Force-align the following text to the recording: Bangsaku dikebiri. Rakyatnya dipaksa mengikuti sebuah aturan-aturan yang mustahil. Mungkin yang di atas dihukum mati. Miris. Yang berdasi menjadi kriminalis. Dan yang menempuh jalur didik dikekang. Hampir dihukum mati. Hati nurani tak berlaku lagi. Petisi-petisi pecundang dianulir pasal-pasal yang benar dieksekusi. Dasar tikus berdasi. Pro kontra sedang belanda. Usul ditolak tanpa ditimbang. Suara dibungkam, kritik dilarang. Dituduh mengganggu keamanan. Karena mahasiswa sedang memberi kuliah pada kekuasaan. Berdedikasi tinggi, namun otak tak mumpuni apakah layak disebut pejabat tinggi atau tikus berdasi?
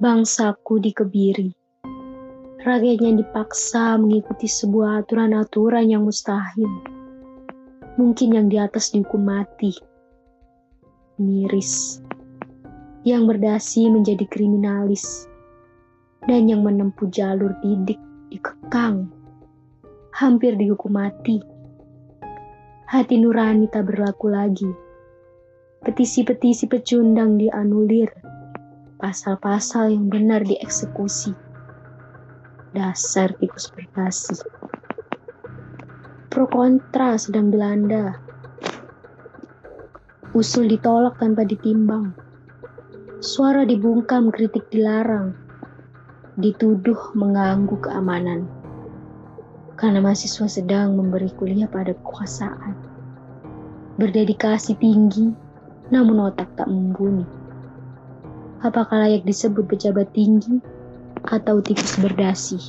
Bangsaku 0.00 0.80
dikebiri. 0.80 1.52
Rakyatnya 2.64 3.20
dipaksa 3.20 4.00
mengikuti 4.00 4.48
sebuah 4.48 5.04
aturan-aturan 5.04 5.92
yang 5.92 6.08
mustahil. 6.08 6.72
Mungkin 8.00 8.32
yang 8.32 8.48
di 8.48 8.56
atas 8.56 8.96
dihukum 8.96 9.28
mati. 9.28 9.76
Miris. 11.20 12.00
Yang 13.04 13.22
berdasi 13.28 13.92
menjadi 13.92 14.24
kriminalis. 14.24 15.28
Dan 16.24 16.48
yang 16.48 16.64
menempuh 16.64 17.12
jalur 17.12 17.52
didik 17.60 18.00
dikekang. 18.32 19.12
Hampir 20.16 20.56
dihukum 20.56 20.96
mati. 20.96 21.44
Hati 22.88 23.20
nurani 23.20 23.68
tak 23.68 23.84
berlaku 23.84 24.32
lagi. 24.32 24.72
Petisi-petisi 25.84 26.72
pecundang 26.72 27.36
dianulir 27.36 28.39
pasal-pasal 29.00 29.96
yang 29.96 30.12
benar 30.12 30.44
dieksekusi. 30.44 31.32
Dasar 32.76 33.32
tikus 33.40 33.72
berdasi. 33.72 34.44
Pro 36.28 36.46
kontra 36.46 37.16
sedang 37.16 37.48
belanda. 37.50 38.20
Usul 40.36 40.70
ditolak 40.70 41.18
tanpa 41.18 41.42
ditimbang. 41.48 42.14
Suara 43.24 43.66
dibungkam, 43.66 44.30
kritik 44.30 44.70
dilarang. 44.70 45.34
Dituduh 46.38 47.16
mengganggu 47.18 47.80
keamanan. 47.82 48.46
Karena 49.74 50.04
mahasiswa 50.04 50.46
sedang 50.46 50.94
memberi 50.94 51.32
kuliah 51.34 51.66
pada 51.66 51.96
kekuasaan. 51.96 52.76
Berdedikasi 53.98 54.78
tinggi, 54.78 55.34
namun 55.90 56.30
otak 56.30 56.52
tak 56.54 56.70
mumpuni 56.70 57.39
apakah 58.60 59.08
layak 59.08 59.24
disebut 59.24 59.64
pejabat 59.68 60.08
tinggi 60.12 60.60
atau 61.26 61.60
tikus 61.60 61.96
berdasi? 62.00 62.60